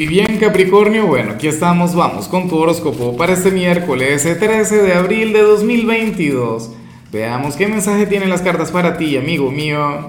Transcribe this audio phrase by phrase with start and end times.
[0.00, 4.92] Y bien Capricornio, bueno, aquí estamos, vamos con tu horóscopo para este miércoles 13 de
[4.92, 6.70] abril de 2022.
[7.10, 10.06] Veamos qué mensaje tienen las cartas para ti, amigo mío.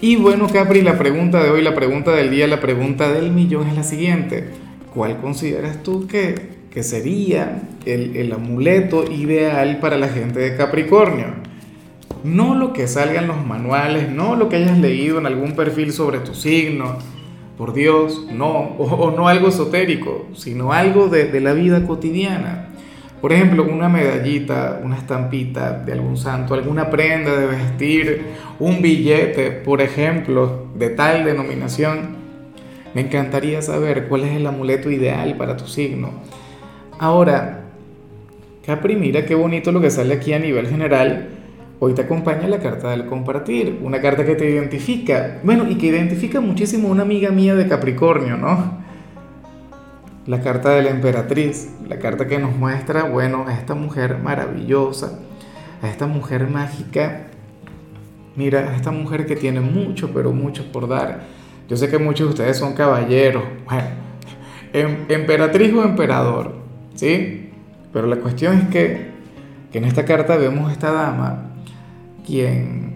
[0.00, 3.68] Y bueno Capri, la pregunta de hoy, la pregunta del día, la pregunta del millón
[3.68, 4.48] es la siguiente.
[4.92, 6.34] ¿Cuál consideras tú que,
[6.72, 11.26] que sería el, el amuleto ideal para la gente de Capricornio?
[12.24, 15.92] No lo que salga en los manuales, no lo que hayas leído en algún perfil
[15.92, 17.13] sobre tu signo
[17.56, 22.68] por Dios, no, o, no algo esotérico, sino algo de, de, la vida cotidiana.
[23.20, 28.22] Por ejemplo, una medallita, una estampita de algún santo, alguna prenda de vestir,
[28.58, 32.16] un billete, por ejemplo, de tal denominación.
[32.94, 36.10] Me encantaría saber cuál es el amuleto ideal para tu signo.
[36.98, 37.64] Ahora,
[38.66, 41.28] Capri, mira qué bonito lo que sale aquí a nivel general
[41.80, 45.86] Hoy te acompaña la carta del compartir, una carta que te identifica, bueno, y que
[45.86, 48.78] identifica muchísimo a una amiga mía de Capricornio, ¿no?
[50.26, 55.18] La carta de la emperatriz, la carta que nos muestra, bueno, a esta mujer maravillosa,
[55.82, 57.26] a esta mujer mágica,
[58.36, 61.24] mira, a esta mujer que tiene mucho, pero mucho por dar.
[61.68, 63.88] Yo sé que muchos de ustedes son caballeros, bueno,
[64.72, 66.54] em, emperatriz o emperador,
[66.94, 67.50] ¿sí?
[67.92, 69.10] Pero la cuestión es que,
[69.72, 71.43] que en esta carta vemos a esta dama
[72.26, 72.92] quien,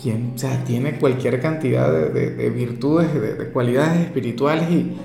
[0.00, 4.96] quien o sea, tiene cualquier cantidad de, de, virtudes, de, de, cualidades espirituales y,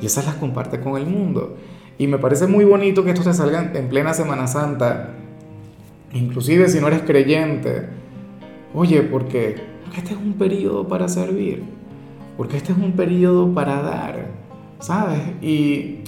[0.00, 1.56] y esas las comparte con el mundo.
[1.98, 5.10] Y me parece muy bonito que esto te salga en plena Semana Santa,
[6.12, 7.88] inclusive si no eres creyente.
[8.74, 11.62] Oye, porque, porque este es un periodo para servir,
[12.36, 14.26] porque este es un periodo para dar,
[14.80, 15.20] ¿sabes?
[15.40, 16.00] Y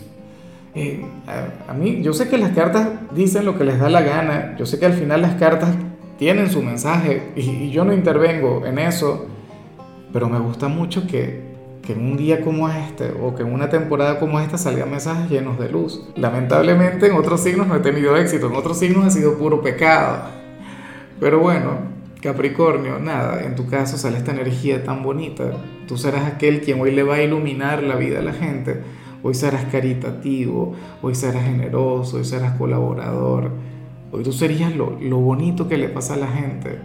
[0.75, 4.03] eh, a, a, mí, yo sé que las cartas dicen lo que les da la
[4.03, 5.77] gana, yo sé que al final las cartas
[6.19, 9.27] tienen su mensaje y, yo no intervengo en eso,
[10.13, 11.43] pero me gusta mucho que,
[11.83, 15.31] que en un día como este o que en una temporada como esta salgan mensajes
[15.31, 16.03] llenos de luz.
[16.17, 20.31] Lamentablemente en otros signos no he tenido éxito, en otros signos ha sido puro pecado.
[21.21, 25.45] Pero bueno, Capricornio, nada, en tu caso sale esta energía tan bonita.
[25.87, 28.83] Tú serás aquel quien hoy le va a iluminar la vida a la gente.
[29.23, 33.51] Hoy serás caritativo, hoy serás generoso, hoy serás colaborador.
[34.17, 34.87] Hoy tú serías lo,
[35.21, 36.79] bonito que le pasa a la gente.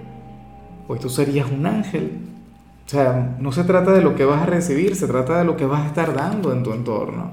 [0.89, 2.11] Hoy tú serías un ángel.
[2.85, 5.55] O sea, no se trata de lo que vas a recibir, se trata de lo
[5.55, 7.31] que vas a estar dando en tu entorno.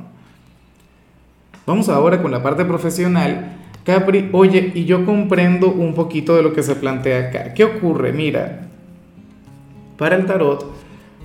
[1.67, 3.57] Vamos ahora con la parte profesional.
[3.83, 7.53] Capri, oye, y yo comprendo un poquito de lo que se plantea acá.
[7.53, 8.13] ¿Qué ocurre?
[8.13, 8.69] Mira,
[9.97, 10.65] para el tarot,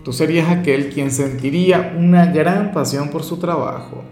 [0.03, 4.03] tú serías aquel quien sentiría una gran pasión por su trabajo.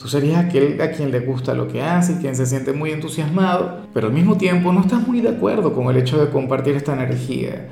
[0.00, 2.90] Tú serías aquel a quien le gusta lo que hace y quien se siente muy
[2.90, 6.74] entusiasmado, pero al mismo tiempo no estás muy de acuerdo con el hecho de compartir
[6.74, 7.68] esta energía.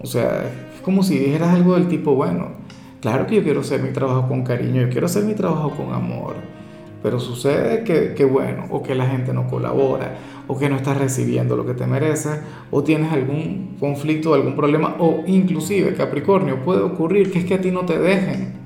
[0.00, 2.52] O sea, es como si dijeras algo del tipo, bueno,
[3.00, 5.92] claro que yo quiero hacer mi trabajo con cariño, yo quiero hacer mi trabajo con
[5.92, 6.36] amor,
[7.02, 11.56] pero sucede que, bueno, o que la gente no colabora, o que no estás recibiendo
[11.56, 12.38] lo que te mereces,
[12.70, 17.60] o tienes algún conflicto, algún problema, o inclusive, Capricornio, puede ocurrir que es que a
[17.60, 18.63] ti no te dejen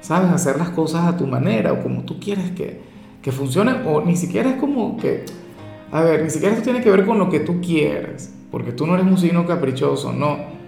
[0.00, 0.30] ¿sabes?
[0.30, 2.80] Hacer las cosas a tu manera o como tú quieres que,
[3.22, 5.24] que funcionen, o ni siquiera es como que,
[5.92, 8.86] a ver, ni siquiera esto tiene que ver con lo que tú quieres, porque tú
[8.86, 10.58] no eres un signo caprichoso, no.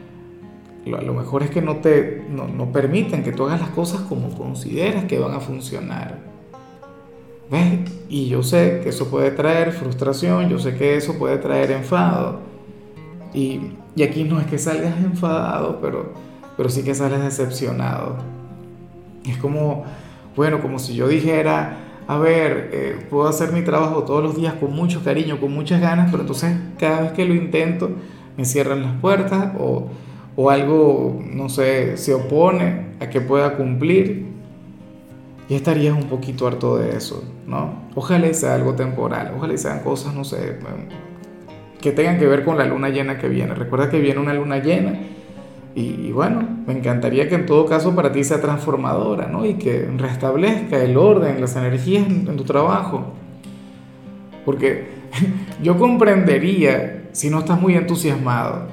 [0.87, 4.01] Lo, lo mejor es que no te no, no permiten que tú hagas las cosas
[4.03, 6.19] como consideras que van a funcionar.
[7.51, 7.81] ¿Ves?
[8.09, 12.41] Y yo sé que eso puede traer frustración, yo sé que eso puede traer enfado.
[13.35, 16.13] Y, y aquí no es que salgas enfadado, pero,
[16.57, 18.17] pero sí que sales decepcionado.
[19.25, 19.85] Es como,
[20.37, 21.77] bueno, como si yo dijera,
[22.07, 25.81] a ver, eh, puedo hacer mi trabajo todos los días con mucho cariño, con muchas
[25.81, 27.91] ganas, pero entonces cada vez que lo intento
[28.37, 29.89] me cierran las puertas o,
[30.37, 34.31] o algo, no sé, se opone a que pueda cumplir.
[35.49, 37.75] Y estarías un poquito harto de eso, ¿no?
[37.97, 40.59] Ojalá sea algo temporal, ojalá sean cosas, no sé,
[41.81, 43.55] que tengan que ver con la luna llena que viene.
[43.55, 45.01] Recuerda que viene una luna llena
[45.75, 49.47] y, bueno, me encantaría que en todo caso para ti sea transformadora, ¿no?
[49.47, 53.13] Y que restablezca el orden, las energías en, tu trabajo.
[54.45, 54.89] Porque
[55.63, 58.67] yo comprendería si no estás muy entusiasmado,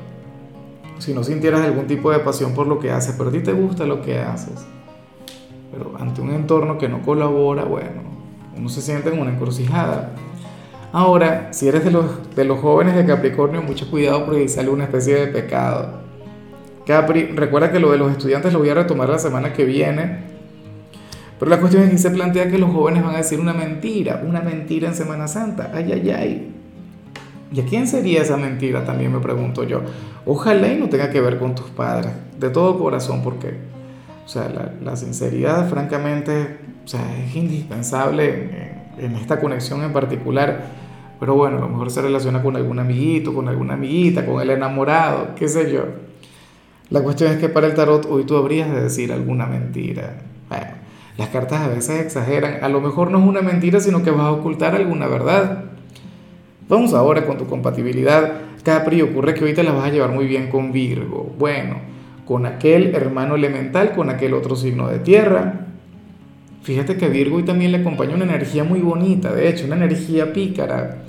[0.99, 3.53] si no sintieras algún tipo de pasión por lo que haces, pero a ti te
[3.53, 4.65] gusta lo que haces.
[5.71, 8.01] Pero ante un entorno que no colabora, bueno,
[8.55, 10.13] uno se siente en una encrucijada.
[10.91, 14.85] Ahora, si eres de los, de los jóvenes de Capricornio, mucho cuidado porque sale una
[14.85, 16.06] especie de pecado
[16.87, 20.19] Capri, recuerda que lo de los estudiantes lo voy a retomar la semana que viene.
[21.37, 24.23] Pero la cuestión es que se plantea que los jóvenes van a decir una mentira,
[24.25, 25.69] una mentira en Semana Santa.
[25.73, 26.53] Ay, ay, ay.
[27.51, 28.85] ¿Y a quién sería esa mentira?
[28.85, 29.81] También me pregunto yo.
[30.25, 33.57] Ojalá y no tenga que ver con tus padres, de todo corazón, porque
[34.25, 34.49] O sea,
[34.81, 40.63] la, sinceridad, francamente, o sea, es indispensable en, en, esta conexión en particular.
[41.19, 44.51] Pero bueno, a lo mejor se relaciona con algún amiguito, con alguna amiguita, con el
[44.51, 46.06] enamorado, qué sé yo.
[46.89, 50.21] La cuestión es que para el tarot hoy tú habrías de decir alguna mentira.
[50.47, 50.67] Bueno,
[51.17, 52.63] las cartas a veces exageran.
[52.63, 55.65] A lo mejor no es una mentira, sino que vas a ocultar alguna verdad.
[56.69, 58.41] Vamos ahora con tu compatibilidad.
[58.63, 61.33] Capri, ocurre que te la vas a llevar muy bien con Virgo.
[61.37, 61.77] Bueno,
[62.25, 65.67] con aquel hermano elemental, con aquel otro signo de tierra.
[66.63, 70.33] Fíjate que Virgo hoy también le acompaña una energía muy bonita, de hecho, una energía
[70.33, 71.03] pícara.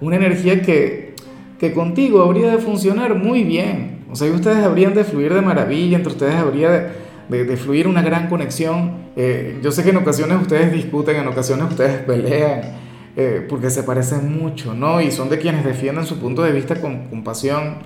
[0.00, 1.14] Una energía que,
[1.58, 3.99] que contigo habría de funcionar muy bien.
[4.10, 6.94] O sea, ustedes habrían de fluir de maravilla, entre ustedes habría
[7.28, 9.10] de, fluir una gran conexión.
[9.16, 12.62] Eh, yo sé que en ocasiones ustedes discuten, en ocasiones ustedes pelean,
[13.16, 15.00] eh, porque se parecen mucho, ¿no?
[15.00, 17.76] Y son de quienes defienden su punto de vista con, con pasión.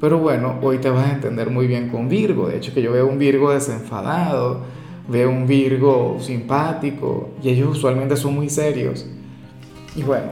[0.00, 2.48] Pero bueno, hoy te vas a entender muy bien con Virgo.
[2.48, 4.60] De hecho, que yo veo un Virgo desenfadado,
[5.08, 9.06] veo un Virgo simpático, y ellos usualmente son muy serios.
[9.96, 10.26] Y bueno,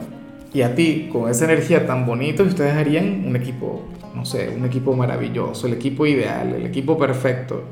[0.53, 4.65] y a ti, con esa energía tan bonita, ustedes harían un equipo no sé, un
[4.65, 7.63] equipo maravilloso, el equipo ideal, el equipo perfecto.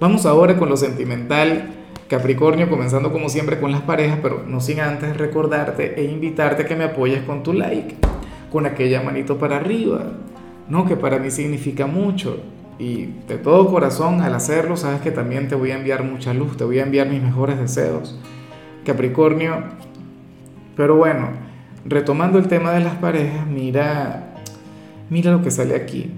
[0.00, 1.70] Vamos ahora con lo sentimental,
[2.08, 6.66] Capricornio, comenzando como siempre con las parejas, pero no sin antes recordarte e invitarte a
[6.66, 7.96] que me apoyes con tu like,
[8.50, 10.12] con aquella manito para arriba,
[10.68, 10.86] ¿no?
[10.86, 12.38] Que para mí significa mucho.
[12.78, 16.56] Y de todo corazón, al hacerlo, sabes que también te voy a enviar mucha luz,
[16.56, 18.18] te voy a enviar mis mejores deseos.
[18.84, 19.62] Capricornio,
[20.76, 21.28] pero bueno,
[21.84, 24.31] retomando el tema de las parejas, mira
[25.12, 26.10] Mira lo que sale aquí.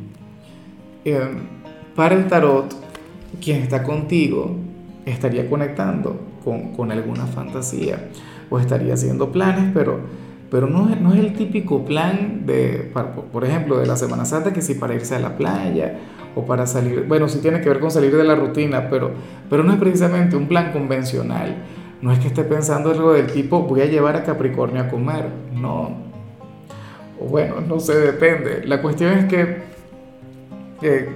[1.04, 1.48] Em,
[1.96, 2.72] para el tarot,
[3.42, 4.54] quien está contigo
[5.04, 8.10] estaría conectando con, alguna fantasía
[8.50, 9.98] o estaría haciendo planes, pero,
[10.48, 12.92] pero no, no es el típico plan de,
[13.32, 15.98] por ejemplo, de la Semana Santa, que si para irse a la playa
[16.36, 19.10] o para salir, bueno, sí tiene que ver con salir de la rutina, pero,
[19.50, 21.64] pero no es precisamente un plan convencional.
[22.00, 25.30] No es que esté pensando algo del tipo, voy a llevar a Capricornio a comer.
[25.52, 26.03] No,
[27.20, 28.62] o bueno, no sé, depende.
[28.66, 29.74] La cuestión es que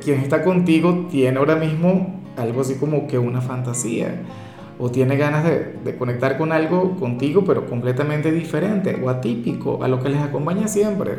[0.00, 4.22] quien está contigo tiene ahora mismo algo así como que una fantasía
[4.78, 9.88] o tiene ganas de, de, conectar con algo contigo, pero completamente diferente o atípico a
[9.88, 11.14] lo que les acompaña siempre.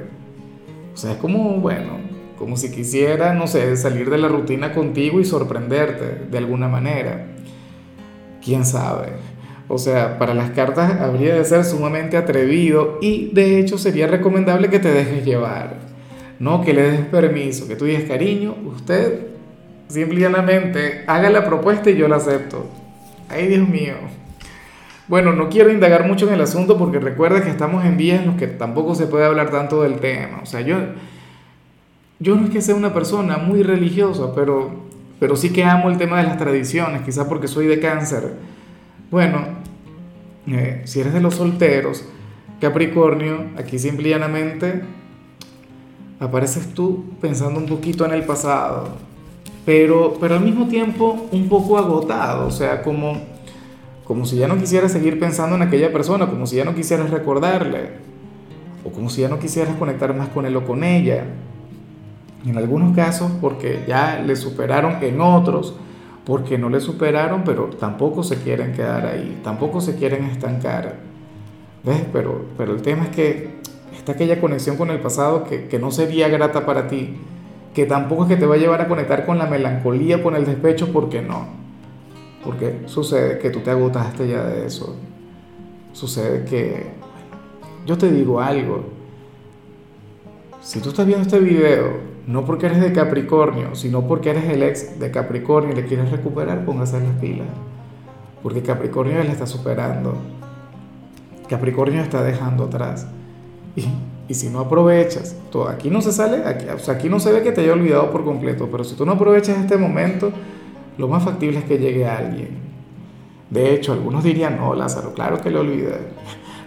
[0.94, 1.98] O sea, es como, bueno,
[2.38, 7.28] como si quisiera, no sé, salir de la rutina contigo y sorprenderte de alguna manera.
[8.42, 9.10] ¿Quién sabe?
[9.72, 14.70] O sea, para las cartas habría de ser sumamente atrevido y de hecho sería recomendable
[14.70, 15.76] que te dejes llevar,
[16.40, 19.28] no que le des permiso, que tú digas cariño, usted
[19.88, 22.66] simplemente haga la propuesta y yo la acepto.
[23.30, 23.94] Ay, Dios mío.
[25.08, 28.28] Bueno, no quiero indagar mucho en el asunto porque recuerda que estamos en días en
[28.28, 30.40] los que tampoco se puede hablar tanto del tema.
[30.42, 30.78] O sea, yo,
[32.20, 34.72] yo no es que sea una persona muy religiosa, pero,
[35.20, 38.34] pero sí que amo el tema de las tradiciones, quizás porque soy de cáncer.
[39.12, 39.59] Bueno,
[40.48, 42.06] eh, si eres de los solteros,
[42.60, 44.82] Capricornio, aquí simplemente
[46.20, 48.90] apareces tú pensando un poquito en el pasado,
[49.66, 53.22] pero, pero al mismo tiempo un poco agotado, o sea, como,
[54.04, 57.10] como si ya no quisieras seguir pensando en aquella persona, como si ya no quisieras
[57.10, 57.92] recordarle,
[58.84, 61.24] o como si ya no quisieras conectar más con él o con ella.
[62.46, 65.76] En algunos casos porque ya le superaron, en otros
[66.30, 70.98] porque no le superaron, pero tampoco se quieren quedar ahí, tampoco se quieren estancar.
[71.84, 72.04] ¿Ves?
[72.14, 73.56] Pero, pero el tema es que
[73.98, 77.18] está aquella conexión con el pasado que, que no sería grata para ti,
[77.74, 80.46] que tampoco es que te va a llevar a conectar con la melancolía, con el
[80.46, 81.48] despecho, porque no.
[82.44, 84.96] Porque sucede que tú te agotaste ya de eso.
[85.94, 86.92] Sucede que,
[87.88, 88.84] yo te digo algo,
[90.62, 91.94] si tú estás viendo este video
[92.28, 96.12] no porque eres de Capricornio, sino porque eres el ex de Capricornio y le quieres
[96.12, 97.48] recuperar, póngase en las pilas.
[98.44, 100.16] Porque Capricornio ya le está superando.
[101.48, 103.08] Capricornio está dejando atrás.
[103.76, 103.86] Y,
[104.28, 107.52] y si no aprovechas, todo, aquí no se sale, aquí, aquí no se ve que
[107.52, 110.32] te haya olvidado por completo, pero si tú no aprovechas este momento,
[110.98, 112.70] lo más factible es que llegue alguien.
[113.50, 115.98] De hecho, algunos dirían, no, Lázaro, claro que le olvidé.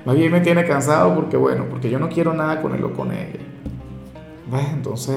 [0.05, 2.93] Más bien me tiene cansado porque, bueno, porque yo no quiero nada con él o
[2.93, 3.39] con ella.
[4.53, 4.67] ¿Ves?
[4.73, 5.17] Entonces,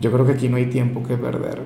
[0.00, 1.62] yo creo que aquí no hay tiempo que perder.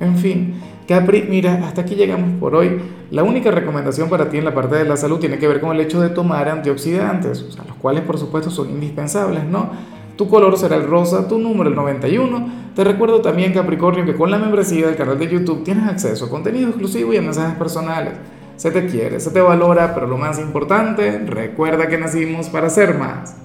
[0.00, 0.54] En fin,
[0.88, 2.80] Capri, mira, hasta aquí llegamos por hoy.
[3.10, 5.74] La única recomendación para ti en la parte de la salud tiene que ver con
[5.74, 9.70] el hecho de tomar antioxidantes, o sea, los cuales por supuesto son indispensables, ¿no?
[10.16, 12.48] Tu color será el rosa, tu número el 91.
[12.74, 16.30] Te recuerdo también, Capricornio, que con la membresía del canal de YouTube tienes acceso a
[16.30, 18.14] contenido exclusivo y a mensajes personales.
[18.56, 22.96] Se te quiere, se te valora, pero lo más importante, recuerda que nacimos para ser
[22.98, 23.36] más.